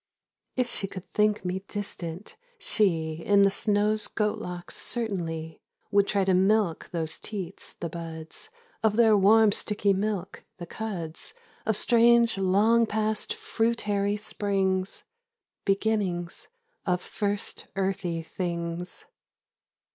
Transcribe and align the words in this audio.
If 0.55 0.67
she 0.67 0.87
could 0.87 1.07
think 1.13 1.45
me 1.45 1.59
distant, 1.67 2.35
she 2.57 3.21
In 3.23 3.43
the 3.43 3.51
snow's 3.51 4.07
sjoat 4.07 4.39
locks 4.39 4.75
certainly 4.75 5.61
Would 5.91 6.07
try 6.07 6.25
to 6.25 6.33
milk 6.33 6.89
those 6.91 7.19
teats 7.19 7.73
the 7.73 7.87
buds 7.87 8.49
Of 8.81 8.95
their 8.95 9.15
warm 9.15 9.51
sticky 9.51 9.93
milk— 9.93 10.43
the 10.57 10.65
cuds 10.65 11.35
Of 11.67 11.77
strange 11.77 12.39
long 12.39 12.87
past 12.87 13.35
fruit 13.35 13.81
hairy 13.81 14.17
springs 14.17 15.03
Beginnings 15.65 16.47
of 16.83 16.99
first 16.99 17.67
earthy 17.75 18.23
things 18.23 19.05